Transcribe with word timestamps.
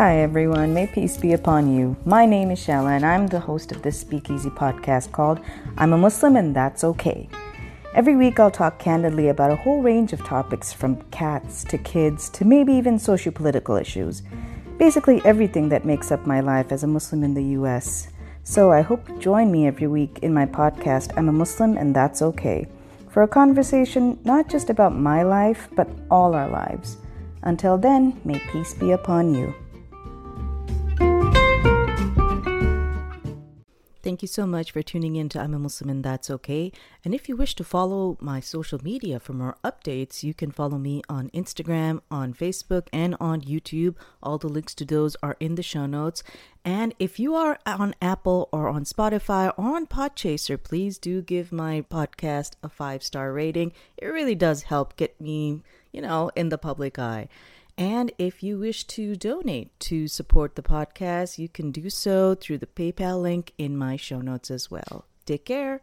Hi, 0.00 0.20
everyone. 0.20 0.72
May 0.72 0.86
peace 0.86 1.18
be 1.18 1.34
upon 1.34 1.76
you. 1.76 1.94
My 2.06 2.24
name 2.24 2.50
is 2.50 2.58
Shella, 2.58 2.96
and 2.96 3.04
I'm 3.04 3.26
the 3.26 3.38
host 3.38 3.70
of 3.70 3.82
this 3.82 4.00
Speakeasy 4.00 4.48
podcast 4.48 5.12
called 5.12 5.40
I'm 5.76 5.92
a 5.92 5.98
Muslim 5.98 6.36
and 6.36 6.56
That's 6.56 6.84
Okay. 6.84 7.28
Every 7.94 8.16
week, 8.16 8.40
I'll 8.40 8.50
talk 8.50 8.78
candidly 8.78 9.28
about 9.28 9.50
a 9.50 9.56
whole 9.56 9.82
range 9.82 10.14
of 10.14 10.24
topics 10.24 10.72
from 10.72 11.02
cats 11.10 11.64
to 11.64 11.76
kids 11.76 12.30
to 12.30 12.46
maybe 12.46 12.72
even 12.72 12.96
sociopolitical 12.96 13.78
issues. 13.78 14.22
Basically, 14.78 15.20
everything 15.26 15.68
that 15.68 15.84
makes 15.84 16.10
up 16.10 16.26
my 16.26 16.40
life 16.40 16.72
as 16.72 16.82
a 16.82 16.86
Muslim 16.86 17.22
in 17.22 17.34
the 17.34 17.44
US. 17.60 18.08
So 18.42 18.72
I 18.72 18.80
hope 18.80 19.06
you 19.06 19.18
join 19.18 19.52
me 19.52 19.66
every 19.66 19.86
week 19.86 20.20
in 20.22 20.32
my 20.32 20.46
podcast, 20.46 21.12
I'm 21.18 21.28
a 21.28 21.40
Muslim 21.44 21.76
and 21.76 21.94
That's 21.94 22.22
Okay, 22.22 22.66
for 23.10 23.22
a 23.22 23.28
conversation 23.28 24.18
not 24.24 24.48
just 24.48 24.70
about 24.70 24.96
my 24.96 25.22
life, 25.22 25.68
but 25.76 25.90
all 26.10 26.34
our 26.34 26.48
lives. 26.48 26.96
Until 27.42 27.76
then, 27.76 28.18
may 28.24 28.38
peace 28.50 28.72
be 28.72 28.92
upon 28.92 29.34
you. 29.34 29.52
Thank 34.10 34.22
you 34.22 34.28
so 34.28 34.44
much 34.44 34.72
for 34.72 34.82
tuning 34.82 35.14
in 35.14 35.28
to 35.28 35.40
I'm 35.40 35.54
a 35.54 35.58
Muslim 35.60 35.88
and 35.88 36.02
That's 36.02 36.30
Okay. 36.30 36.72
And 37.04 37.14
if 37.14 37.28
you 37.28 37.36
wish 37.36 37.54
to 37.54 37.62
follow 37.62 38.18
my 38.20 38.40
social 38.40 38.80
media 38.82 39.20
for 39.20 39.34
more 39.34 39.56
updates, 39.62 40.24
you 40.24 40.34
can 40.34 40.50
follow 40.50 40.78
me 40.78 41.00
on 41.08 41.30
Instagram, 41.30 42.00
on 42.10 42.34
Facebook, 42.34 42.88
and 42.92 43.16
on 43.20 43.42
YouTube. 43.42 43.94
All 44.20 44.36
the 44.36 44.48
links 44.48 44.74
to 44.74 44.84
those 44.84 45.16
are 45.22 45.36
in 45.38 45.54
the 45.54 45.62
show 45.62 45.86
notes. 45.86 46.24
And 46.64 46.92
if 46.98 47.20
you 47.20 47.36
are 47.36 47.60
on 47.64 47.94
Apple 48.02 48.48
or 48.52 48.68
on 48.68 48.82
Spotify 48.82 49.52
or 49.56 49.76
on 49.76 49.86
Podchaser, 49.86 50.60
please 50.60 50.98
do 50.98 51.22
give 51.22 51.52
my 51.52 51.82
podcast 51.82 52.54
a 52.64 52.68
five 52.68 53.04
star 53.04 53.32
rating. 53.32 53.72
It 53.96 54.06
really 54.06 54.34
does 54.34 54.64
help 54.64 54.96
get 54.96 55.20
me, 55.20 55.62
you 55.92 56.02
know, 56.02 56.32
in 56.34 56.48
the 56.48 56.58
public 56.58 56.98
eye. 56.98 57.28
And 57.80 58.12
if 58.18 58.42
you 58.42 58.58
wish 58.58 58.84
to 58.88 59.16
donate 59.16 59.80
to 59.80 60.06
support 60.06 60.54
the 60.54 60.62
podcast, 60.62 61.38
you 61.38 61.48
can 61.48 61.72
do 61.72 61.88
so 61.88 62.34
through 62.34 62.58
the 62.58 62.66
PayPal 62.66 63.22
link 63.22 63.54
in 63.56 63.74
my 63.74 63.96
show 63.96 64.20
notes 64.20 64.50
as 64.50 64.70
well. 64.70 65.06
Take 65.24 65.46
care. 65.46 65.80